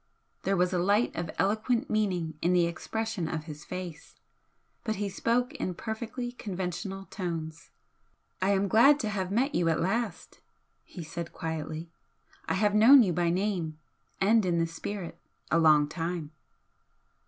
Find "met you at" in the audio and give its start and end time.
9.31-9.79